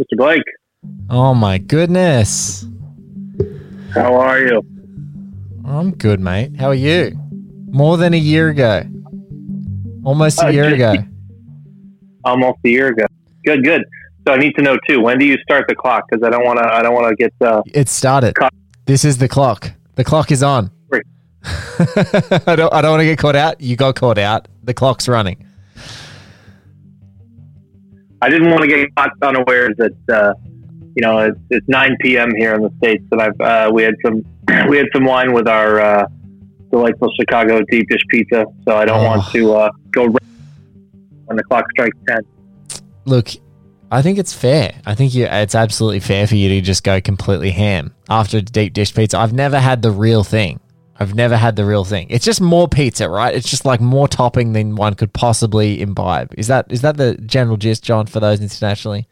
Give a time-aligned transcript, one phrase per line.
[0.00, 0.16] Mr.
[0.16, 0.42] Blake,
[1.10, 2.66] Oh my goodness.
[3.94, 4.62] how are you?
[5.64, 6.56] I'm good, mate.
[6.58, 7.12] How are you?
[7.70, 8.82] More than a year ago.
[10.04, 10.94] Almost a Uh, year ago.
[12.24, 13.06] Almost a year ago.
[13.44, 13.84] Good, good.
[14.26, 15.00] So I need to know too.
[15.00, 16.04] When do you start the clock?
[16.08, 16.64] Because I don't want to.
[16.72, 17.32] I don't want to get.
[17.40, 18.34] Uh, It started.
[18.34, 18.52] Clock.
[18.86, 19.72] This is the clock.
[19.94, 20.70] The clock is on.
[21.44, 23.60] I don't I don't want to get caught out.
[23.60, 24.48] You got caught out.
[24.64, 25.45] The clock's running.
[28.22, 29.92] I didn't want to get caught unawares that.
[30.08, 30.34] Uh,
[30.98, 32.34] you know, it's, it's 9 p.m.
[32.34, 34.24] here in the states, and I've uh, we had some
[34.70, 36.06] we had some wine with our uh,
[36.70, 38.46] delightful Chicago deep dish pizza.
[38.66, 39.04] So I don't Oh.
[39.04, 40.06] want to uh, go
[41.26, 42.20] when the clock strikes 10.
[43.04, 43.28] Look,
[43.90, 44.72] I think it's fair.
[44.86, 48.72] I think you, it's absolutely fair for you to just go completely ham after deep
[48.72, 49.18] dish pizza.
[49.18, 50.60] I've never had the real thing.
[50.98, 52.06] I've never had the real thing.
[52.10, 53.34] It's just more pizza, right?
[53.34, 56.34] It's just like more topping than one could possibly imbibe.
[56.38, 59.06] Is that is that the general gist, John, for those internationally?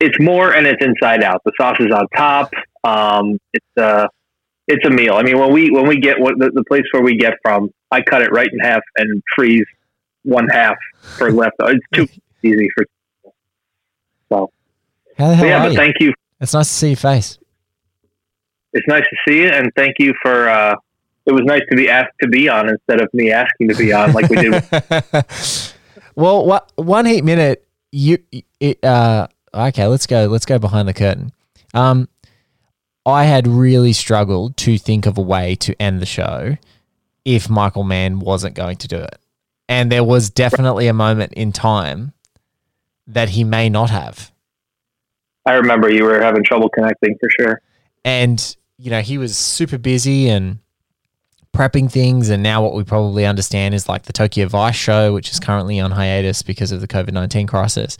[0.00, 1.40] it's more and it's inside out.
[1.44, 2.50] The sauce is on top.
[2.82, 4.06] Um, it's uh,
[4.68, 5.14] it's a meal.
[5.14, 7.70] I mean, when we when we get what the, the place where we get from,
[7.90, 9.64] I cut it right in half and freeze
[10.22, 10.76] one half
[11.16, 11.56] for left.
[11.60, 12.06] It's too
[12.42, 12.84] easy for.
[14.30, 14.50] So
[15.18, 15.78] How the but hell yeah, are but you?
[15.78, 16.12] thank you.
[16.40, 17.38] It's nice to see your face.
[18.74, 20.48] It's nice to see you, and thank you for.
[20.48, 20.76] Uh,
[21.26, 23.92] it was nice to be asked to be on instead of me asking to be
[23.92, 24.52] on, like we did.
[24.52, 25.74] With,
[26.14, 28.18] well, what one heat minute you
[28.60, 31.32] it, uh okay, let's go let's go behind the curtain.
[31.72, 32.08] Um
[33.06, 36.56] I had really struggled to think of a way to end the show
[37.24, 39.18] if Michael Mann wasn't going to do it.
[39.68, 42.12] And there was definitely a moment in time
[43.06, 44.30] that he may not have.
[45.46, 47.62] I remember you were having trouble connecting for sure.
[48.04, 50.58] and you know he was super busy and
[51.54, 52.30] prepping things.
[52.30, 55.78] And now what we probably understand is like the Tokyo Vice show which is currently
[55.78, 57.96] on hiatus because of the COVID-19 crisis.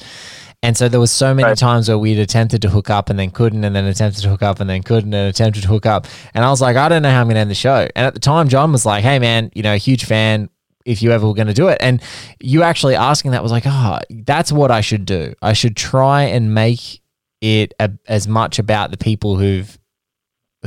[0.63, 1.59] And so there was so many Right.
[1.59, 4.43] times where we'd attempted to hook up and then couldn't and then attempted to hook
[4.43, 6.07] up and then couldn't and attempted to hook up.
[6.33, 7.87] And I was like I don't know how I'm going to end the show.
[7.95, 10.51] And at the time John was like hey man you know huge fan
[10.85, 11.79] if you ever were going to do it.
[11.81, 12.03] And
[12.41, 15.35] you actually asking that was like oh that's what I should do.
[15.43, 17.01] I should try and make
[17.41, 19.79] it a, as much about the people who've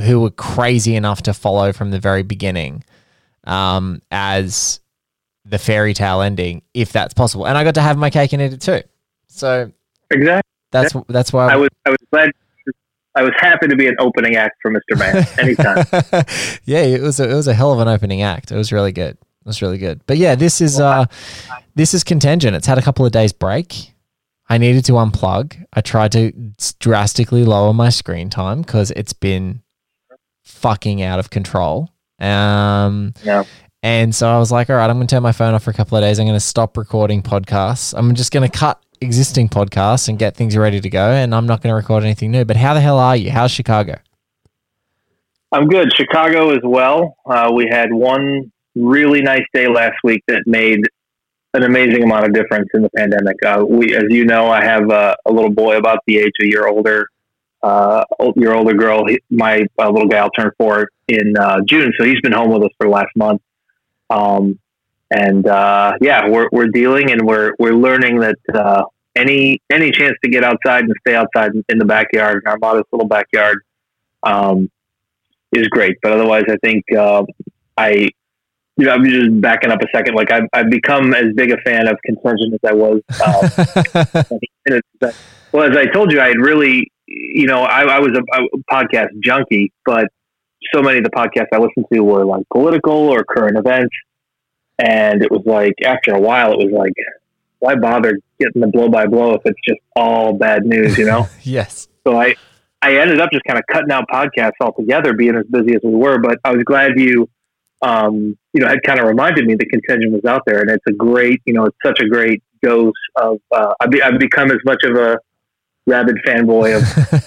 [0.00, 2.84] who were crazy enough to follow from the very beginning
[3.44, 4.80] um, as
[5.44, 7.46] the fairy tale ending, if that's possible.
[7.46, 8.82] And I got to have my cake and eat it too.
[9.28, 9.72] So
[10.10, 10.48] Exactly.
[10.72, 11.68] that's that's why I was.
[11.86, 12.30] I was glad.
[13.14, 14.96] I was happy to be an opening act for Mr.
[14.96, 15.84] Mann anytime.
[16.64, 18.52] yeah, it was a, it was a hell of an opening act.
[18.52, 19.16] It was really good.
[19.16, 20.00] It was really good.
[20.06, 21.06] But yeah, this is uh
[21.74, 22.54] this is contingent.
[22.56, 23.92] It's had a couple of days break.
[24.48, 25.62] I needed to unplug.
[25.74, 26.32] I tried to
[26.78, 29.62] drastically lower my screen time because it's been
[30.48, 31.90] fucking out of control.
[32.18, 33.44] Um, Yeah.
[33.82, 35.70] and so I was like, all right, I'm going to turn my phone off for
[35.70, 36.18] a couple of days.
[36.18, 37.94] I'm going to stop recording podcasts.
[37.96, 41.10] I'm just going to cut existing podcasts and get things ready to go.
[41.10, 42.44] And I'm not going to record anything new.
[42.44, 43.30] But how the hell are you?
[43.30, 43.96] How's Chicago?
[45.52, 45.94] I'm good.
[45.94, 47.16] Chicago as well.
[47.24, 50.80] Uh, we had one really nice day last week that made
[51.54, 53.36] an amazing amount of difference in the pandemic.
[53.44, 56.46] Uh, we, as you know, I have a, a little boy about the age a
[56.46, 57.06] year older,
[57.62, 58.04] uh,
[58.36, 59.06] year older girl.
[59.06, 62.62] He, my uh, little gal turned four in uh, June, so he's been home with
[62.62, 63.42] us for the last month.
[64.10, 64.58] Um,
[65.10, 68.84] and uh, yeah, we're we're dealing and we're we're learning that uh,
[69.16, 72.86] any any chance to get outside and stay outside in the backyard, in our modest
[72.92, 73.58] little backyard,
[74.22, 74.70] um,
[75.52, 75.96] is great.
[76.02, 77.24] But otherwise, I think uh,
[77.76, 78.08] I,
[78.76, 80.14] you know, I'm just backing up a second.
[80.14, 83.00] Like I've, I've become as big a fan of contingent as I was.
[83.20, 84.34] Uh,
[84.66, 84.84] it.
[85.52, 88.58] well, as I told you, I had really, you know, I, I was a, a
[88.70, 90.08] podcast junkie, but
[90.74, 93.94] so many of the podcasts I listened to were like political or current events,
[94.78, 96.92] and it was like after a while, it was like,
[97.60, 101.26] why bother getting the blow by blow if it's just all bad news, you know?
[101.42, 101.88] yes.
[102.06, 102.36] So I,
[102.82, 105.94] I ended up just kind of cutting out podcasts altogether, being as busy as we
[105.94, 106.18] were.
[106.18, 107.28] But I was glad you,
[107.82, 110.84] um, you know, had kind of reminded me the contingent was out there, and it's
[110.88, 113.38] a great, you know, it's such a great dose of.
[113.50, 115.18] Uh, I've, be, I've become as much of a
[115.88, 116.82] rabid fanboy of,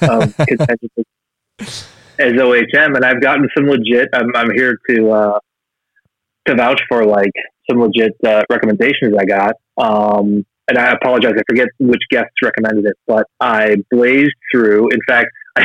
[0.10, 0.40] of
[2.20, 4.10] as, OHM, and I've gotten some legit.
[4.14, 5.40] I'm, I'm here to uh,
[6.48, 7.32] to vouch for like
[7.70, 9.56] some legit uh, recommendations I got.
[9.78, 14.90] Um, and I apologize, I forget which guests recommended it, but I blazed through.
[14.90, 15.30] In fact,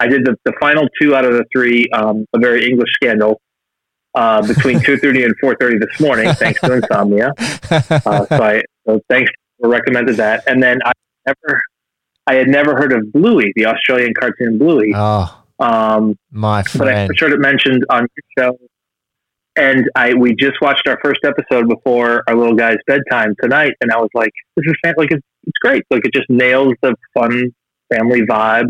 [0.00, 3.40] I did the, the final two out of the three, um, a very English scandal,
[4.14, 7.32] uh, between 2.30 and 4.30 this morning, thanks to insomnia.
[7.70, 9.30] Uh, so, I, so thanks
[9.60, 10.44] for recommended that.
[10.46, 10.92] And then I
[11.26, 11.62] never,
[12.28, 14.92] I had never heard of Bluey, the Australian cartoon Bluey.
[14.94, 17.10] Oh, Um, my but I friend.
[17.18, 18.58] heard it mentioned on your show.
[19.56, 23.90] And I we just watched our first episode before our little guy's bedtime tonight, and
[23.90, 25.82] I was like, "This is fan- like it's, it's great.
[25.90, 27.50] Like it just nails the fun
[27.92, 28.68] family vibe."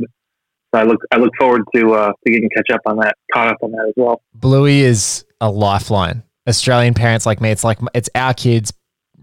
[0.75, 3.49] So I look I look forward to uh, to getting catch up on that, caught
[3.49, 4.23] up on that as well.
[4.35, 6.23] Bluey is a lifeline.
[6.49, 8.73] Australian parents like me, it's like it's our kids'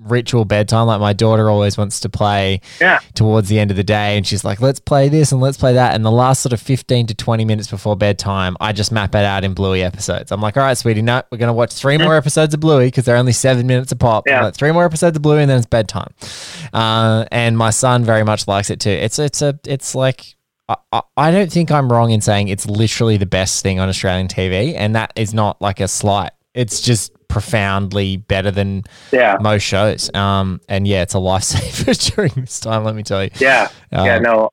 [0.04, 0.88] ritual bedtime.
[0.88, 3.00] Like my daughter always wants to play Yeah.
[3.14, 5.74] towards the end of the day, and she's like, "Let's play this and let's play
[5.74, 9.16] that." And the last sort of fifteen to twenty minutes before bedtime, I just map
[9.16, 10.32] it out in Bluey episodes.
[10.32, 13.06] I'm like, "All right, sweetie, no, we're gonna watch three more episodes of Bluey because
[13.06, 14.26] they're only seven minutes a pop.
[14.28, 14.44] Yeah.
[14.46, 16.14] Like, three more episodes of Bluey, and then it's bedtime."
[16.74, 18.90] Uh, and my son very much likes it too.
[18.90, 20.36] It's it's a it's like
[20.68, 24.28] I, I don't think I'm wrong in saying it's literally the best thing on Australian
[24.28, 26.32] TV, and that is not like a slight.
[26.56, 30.10] It's just profoundly better than Yeah, most shows.
[30.16, 32.84] Um, and yeah, it's a lifesaver during this time.
[32.84, 33.30] Let me tell you.
[33.40, 34.16] yeah, yeah.
[34.16, 34.50] Um, No,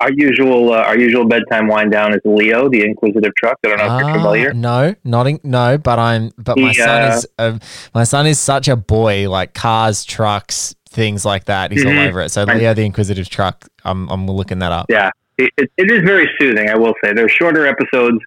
[0.00, 3.58] our usual uh, our usual bedtime wind down is Leo, the Inquisitive Truck.
[3.64, 4.52] I don't know if you're Ah, familiar.
[4.54, 5.78] No, nodding, no.
[5.78, 6.30] But I'm.
[6.38, 7.26] But my He, son uh, is.
[7.38, 7.60] A,
[7.94, 9.30] my son is such a boy.
[9.30, 11.70] Like cars, trucks, things like that.
[11.72, 12.08] He's all Mhm.
[12.08, 12.30] over it.
[12.30, 12.44] So.
[12.44, 13.68] Leo, the Inquisitive Truck.
[13.84, 14.08] I'm.
[14.10, 14.86] I'm looking that up.
[14.88, 16.68] Yeah, it, it, it is very soothing.
[16.70, 18.18] I will say they're shorter episodes,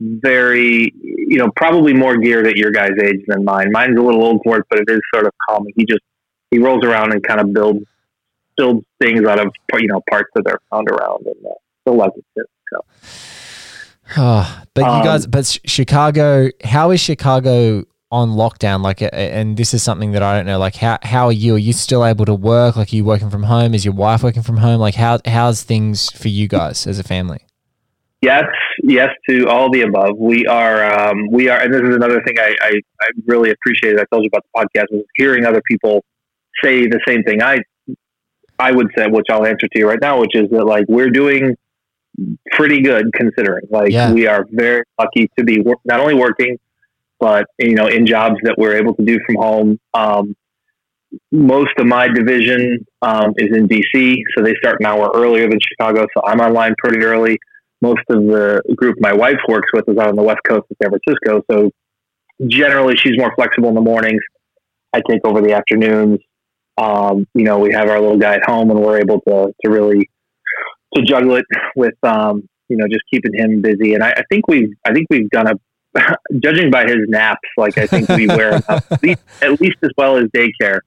[0.00, 3.70] very you know probably more geared at your guy's age than mine.
[3.72, 5.72] Mine's a little old for it, but it is sort of calming.
[5.76, 6.02] He just
[6.50, 7.84] he rolls around and kind of builds
[8.56, 11.54] builds things out of you know parts that are found around, and uh,
[11.84, 12.46] he'll like it.
[12.72, 12.80] So
[14.16, 18.82] Oh, but you Um, guys, but Chicago, how is Chicago on lockdown?
[18.82, 20.58] Like, and this is something that I don't know.
[20.58, 21.56] Like, how how are you?
[21.56, 22.76] Are you still able to work?
[22.76, 23.74] Like, are you working from home?
[23.74, 24.80] Is your wife working from home?
[24.80, 27.40] Like, how how's things for you guys as a family?
[28.20, 28.44] Yes,
[28.82, 30.16] yes to all the above.
[30.16, 34.00] We are um, we are, and this is another thing I, I I really appreciated.
[34.00, 36.04] I told you about the podcast was hearing other people
[36.62, 37.42] say the same thing.
[37.42, 37.58] I
[38.58, 41.10] I would say, which I'll answer to you right now, which is that like we're
[41.10, 41.54] doing
[42.52, 43.64] pretty good considering.
[43.70, 44.12] Like Yeah.
[44.12, 46.58] we are very lucky to be not only working,
[47.20, 49.78] but you know, in jobs that we're able to do from home.
[49.94, 50.36] Um,
[51.32, 55.58] most of my division um, is in DC, so they start an hour earlier than
[55.60, 56.06] Chicago.
[56.14, 57.38] So I'm online pretty early.
[57.80, 60.76] Most of the group my wife works with is out on the west coast of
[60.82, 61.70] San Francisco, so
[62.46, 64.20] generally she's more flexible in the mornings.
[64.92, 66.18] I take over the afternoons.
[66.76, 69.70] Um, you know, we have our little guy at home, and we're able to to
[69.70, 70.08] really
[70.94, 71.44] to juggle it
[71.76, 73.94] with um, you know just keeping him busy.
[73.94, 75.54] And I, I think we've I think we've done a
[76.38, 80.16] judging by his naps, like I think we wear at least, at least as well
[80.16, 80.80] as daycare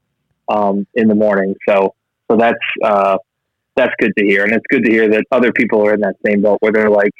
[0.48, 1.54] um, in the morning.
[1.68, 1.94] So
[2.30, 3.18] so that's uh,
[3.76, 6.16] that's good to hear, and it's good to hear that other people are in that
[6.26, 7.12] same boat where they're like,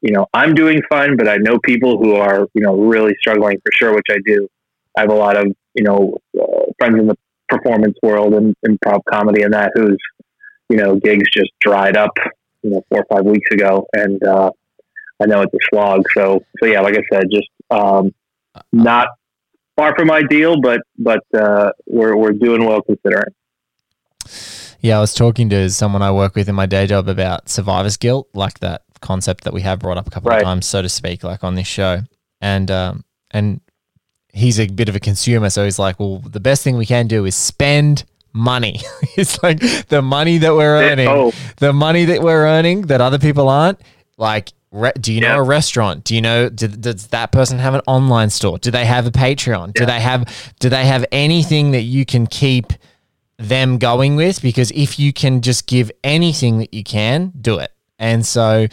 [0.00, 3.58] you know, I'm doing fine, but I know people who are you know really struggling
[3.64, 4.48] for sure, which I do.
[4.96, 7.16] I have a lot of you know uh, friends in the
[7.48, 9.98] performance world and improv comedy and that whose
[10.70, 12.12] you know gigs just dried up
[12.62, 14.50] you know four or five weeks ago, and uh,
[15.20, 16.04] I know it's a slog.
[16.16, 18.14] So so yeah, like I said, just um,
[18.72, 19.08] not
[19.76, 23.34] far from ideal, but but uh, we're we're doing well considering.
[24.82, 27.96] Yeah, I was talking to someone I work with in my day job about survivor's
[27.96, 30.38] guilt, like that concept that we have brought up a couple Right.
[30.38, 32.00] of times, so to speak, like on this show.
[32.40, 33.60] And um, and
[34.32, 37.06] he's a bit of a consumer, so he's like, well, the best thing we can
[37.06, 38.80] do is spend money.
[39.16, 43.18] it's like the money that we're earning, Oh, the money that we're earning that other
[43.20, 43.80] people aren't.
[44.18, 46.02] Like, re- do you know a restaurant?
[46.02, 48.58] Do you know did, does that person have an online store?
[48.58, 49.74] Do they have a Patreon?
[49.74, 52.72] Do they have do they have anything that you can keep
[53.42, 54.42] them going with?
[54.42, 57.72] Because if you can just give anything that you can, do it.
[58.02, 58.66] And so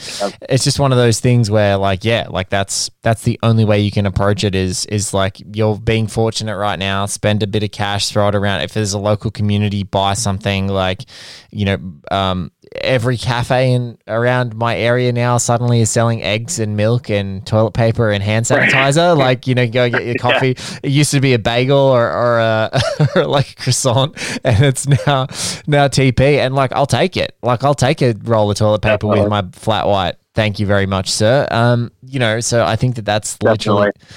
[0.50, 3.80] it's just one of those things where like yeah, like that's that's the only way
[3.80, 7.62] you can approach it is is like you're being fortunate right now, spend a bit
[7.62, 8.62] of cash, throw it around.
[8.62, 11.06] If there's a local community, buy something like,
[11.52, 11.78] you know,
[12.10, 17.46] um, every cafe in around my area now suddenly is selling eggs and milk and
[17.46, 19.18] toilet paper and hand sanitizer.
[19.18, 20.56] like, you know, go get your coffee.
[20.84, 22.82] It used to be a bagel or, or, a,
[23.16, 25.28] or like a croissant and it's now
[25.68, 26.20] now TP.
[26.38, 27.36] And like I'll take it.
[27.42, 30.16] Like I'll take a roll of toilet paper with my flat white.
[30.36, 31.48] Thank you very much, sir.
[31.52, 34.16] Um, you know, so I think that that's literally Definitely.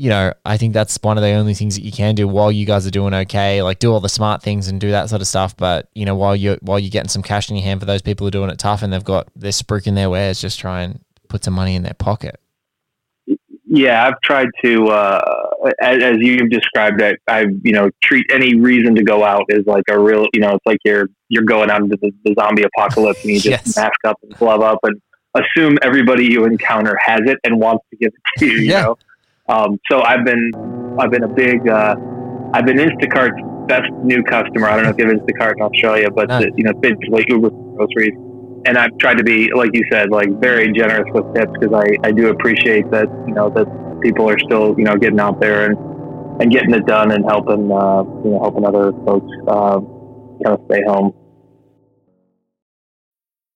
[0.00, 2.50] You know, I think that's one of the only things that you can do while
[2.50, 3.62] you guys are doing okay.
[3.62, 5.54] Like do all the smart things and do that sort of stuff.
[5.54, 7.86] But you know, while you are while you're getting some cash in your hand for
[7.86, 10.58] those people who are doing it tough and they've got they're spruiking their wares, just
[10.58, 12.40] try and put some money in their pocket.
[13.66, 18.56] yeah, I've tried to, uh, as, as you've described it, I've you know, treat any
[18.56, 21.70] reason to go out as like a real, you know, it's like you're, you're going
[21.70, 23.76] out into the, the zombie apocalypse and you just yes.
[23.76, 25.00] mask up and glove up and
[25.34, 28.82] assume everybody you encounter has it and wants to give it to you, you yeah.
[28.82, 28.96] know?
[29.50, 30.50] Um, so I've been,
[30.98, 31.96] I've been a big, uh,
[32.54, 34.68] I've been Instacart's best new customer.
[34.68, 37.50] I don't know if you have Instacart in Australia, but the, you know, basically Uber
[37.50, 38.14] groceries
[38.66, 42.06] and I've tried to be, like you said, like very generous with tips because I,
[42.06, 43.66] I do appreciate that, you know, that
[44.02, 45.78] people are still, you know, getting out there and,
[46.42, 49.80] and getting it done and helping, uh, you know, helping other folks, uh,
[50.44, 51.14] kind of stay home.